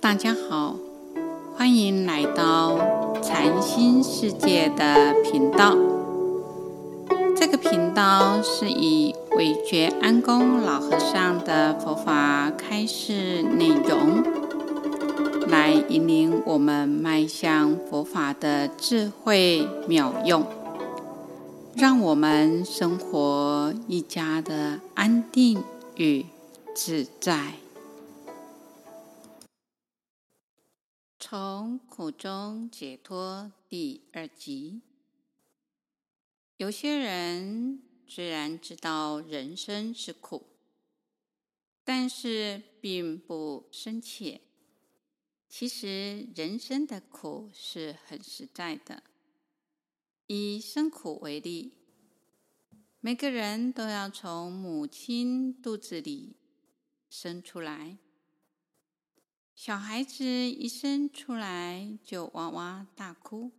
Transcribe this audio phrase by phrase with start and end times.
[0.00, 0.76] 大家好，
[1.54, 2.78] 欢迎来到
[3.20, 5.76] 禅心世界的频道。
[7.36, 14.24] 这个频道是以韦觉安公老和尚的佛法开示内容，
[15.48, 20.46] 来引领我们迈向佛法的智慧妙用，
[21.74, 25.62] 让我们生活愈加的安定
[25.96, 26.24] 与
[26.74, 27.52] 自在。
[31.30, 34.80] 从苦中解脱第二集。
[36.56, 40.44] 有些人虽然知道人生是苦，
[41.84, 44.40] 但是并不深切。
[45.48, 49.04] 其实人生的苦是很实在的。
[50.26, 51.74] 以生苦为例，
[52.98, 56.34] 每个人都要从母亲肚子里
[57.08, 57.98] 生出来。
[59.62, 63.52] 小孩子一生出来就哇哇大哭，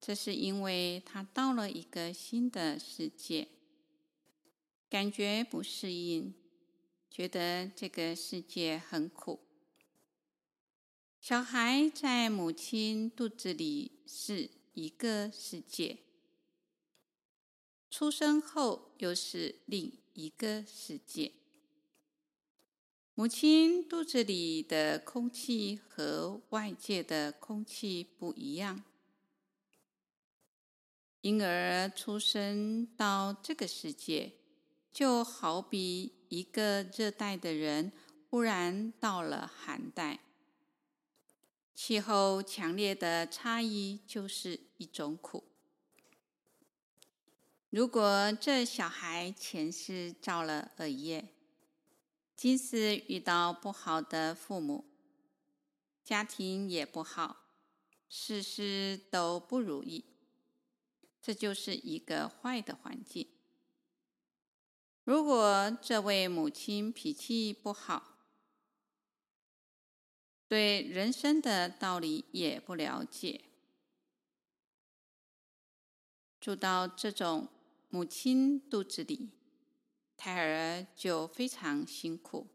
[0.00, 3.48] 这是因为他到了一个新的世界，
[4.88, 6.32] 感觉不适应，
[7.10, 9.40] 觉得这个世界很苦。
[11.20, 15.98] 小孩在母亲肚子里是一个世界，
[17.90, 21.34] 出生后又是另一个世界。
[23.18, 28.84] 母亲肚子里的空气和外界的空气不一样。
[31.22, 34.34] 婴儿出生到这个世界，
[34.92, 37.90] 就好比一个热带的人
[38.28, 40.20] 忽然到了寒带，
[41.74, 45.42] 气候强烈的差异就是一种苦。
[47.70, 51.26] 如果这小孩前世造了恶业，
[52.36, 54.84] 即使遇到不好的父母，
[56.04, 57.44] 家庭也不好，
[58.10, 60.04] 事事都不如意，
[61.22, 63.26] 这就是一个坏的环境。
[65.02, 68.18] 如果这位母亲脾气不好，
[70.46, 73.44] 对人生的道理也不了解，
[76.38, 77.48] 住到这种
[77.88, 79.30] 母亲肚子里。
[80.16, 82.46] 胎儿就非常辛苦，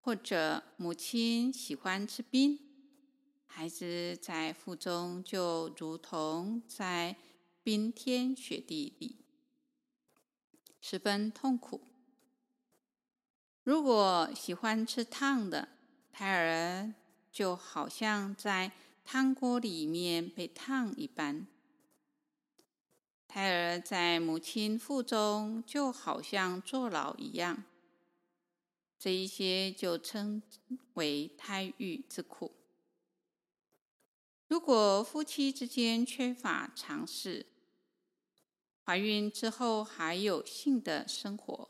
[0.00, 2.58] 或者母亲喜欢吃冰，
[3.46, 7.16] 孩子在腹中就如同在
[7.62, 9.16] 冰天雪地里，
[10.80, 11.82] 十分痛苦。
[13.62, 15.68] 如果喜欢吃烫的，
[16.10, 16.94] 胎儿
[17.30, 18.72] 就好像在
[19.04, 21.46] 汤锅里面被烫一般。
[23.80, 27.64] 在母亲腹中就好像坐牢一样，
[28.98, 30.42] 这一些就称
[30.94, 32.52] 为胎狱之苦。
[34.46, 37.46] 如果夫妻之间缺乏尝试，
[38.82, 41.68] 怀孕之后还有性的生活，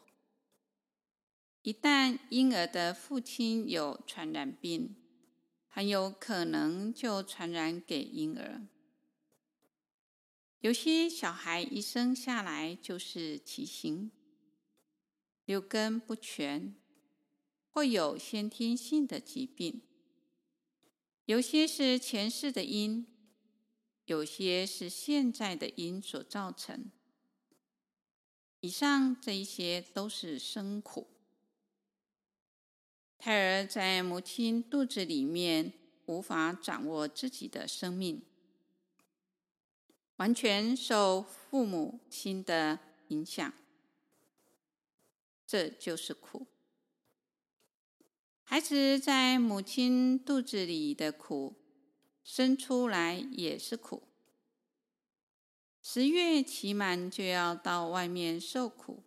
[1.63, 4.95] 一旦婴儿的父亲有传染病，
[5.67, 8.63] 很有可能就传染给婴儿。
[10.61, 14.11] 有些小孩一生下来就是畸形，
[15.45, 16.75] 六根不全，
[17.71, 19.83] 或有先天性的疾病；
[21.27, 23.07] 有些是前世的因，
[24.07, 26.91] 有些是现在的因所造成。
[28.59, 31.07] 以上这一些都是生苦。
[33.17, 35.73] 胎儿在母亲肚子里面
[36.07, 38.23] 无法掌握自己的生命。
[40.19, 43.53] 完全受父母亲的影响，
[45.47, 46.47] 这就是苦。
[48.43, 51.55] 孩子在母亲肚子里的苦，
[52.25, 54.03] 生出来也是苦。
[55.81, 59.05] 十月期满就要到外面受苦。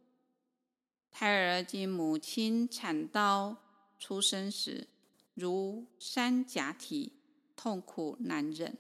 [1.12, 3.58] 胎儿经母亲产道
[4.00, 4.88] 出生时，
[5.34, 7.12] 如山夹体，
[7.58, 8.78] 痛苦难忍。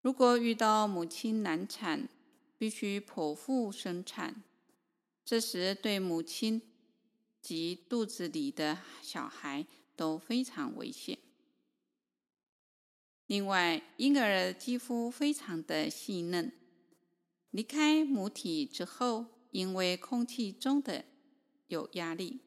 [0.00, 2.08] 如果遇到母亲难产，
[2.56, 4.42] 必须剖腹生产，
[5.24, 6.62] 这时对母亲
[7.42, 9.66] 及肚子里的小孩
[9.96, 11.18] 都非常危险。
[13.26, 16.52] 另外，婴儿肌肤非常的细嫩，
[17.50, 21.04] 离开母体之后，因为空气中的
[21.66, 22.40] 有压力，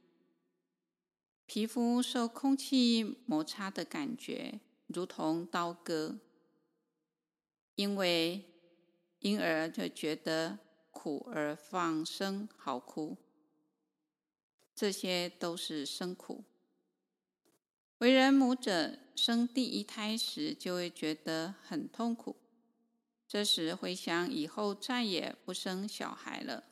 [1.45, 6.17] 皮肤受空气摩擦的感觉如同刀割。
[7.81, 8.45] 因为
[9.21, 10.59] 婴儿就觉得
[10.91, 13.17] 苦而放声嚎哭，
[14.75, 16.43] 这些都是生苦。
[17.97, 22.35] 为人母者生第一胎时就会觉得很痛苦，
[23.27, 26.65] 这时会想以后再也不生小孩了。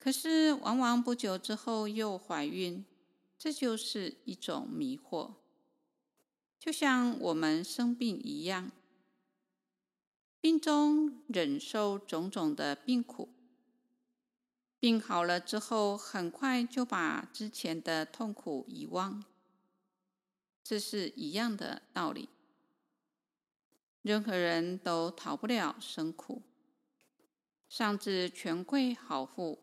[0.00, 2.84] 可是往往不久之后又怀孕，
[3.38, 5.34] 这就是一种迷惑。
[6.58, 8.72] 就像我们生病一样，
[10.40, 13.28] 病中忍受种种的病苦，
[14.78, 19.24] 病好了之后，很快就把之前的痛苦遗忘，
[20.64, 22.28] 这是一样的道理。
[24.02, 26.42] 任何人都逃不了生苦，
[27.68, 29.58] 上至权贵豪富。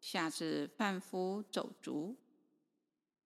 [0.00, 2.16] 下至贩夫走卒，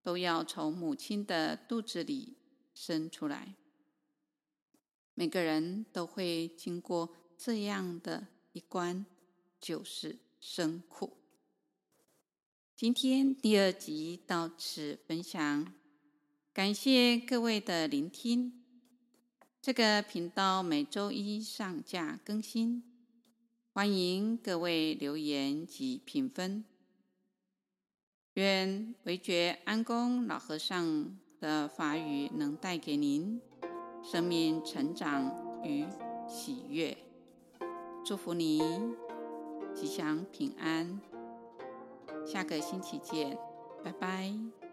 [0.03, 2.37] 都要从母亲的肚子里
[2.75, 3.55] 生出来。
[5.15, 9.07] 每个人都会经过这样的一关，
[9.61, 11.17] 就是生苦。
[12.77, 15.73] 今天第二集到此分享，
[16.53, 18.61] 感谢各位的聆听。
[19.63, 22.83] 这个频道每周一上架更新。
[23.73, 26.65] 欢迎各位留言及评分。
[28.35, 33.41] 愿惟觉安公老和尚的法语能带给您
[34.05, 35.35] 生命成长
[35.65, 35.87] 与
[36.29, 36.95] 喜悦。
[38.05, 38.61] 祝福你
[39.75, 41.01] 吉祥平安。
[42.27, 43.39] 下个星期见，
[43.83, 44.64] 拜拜。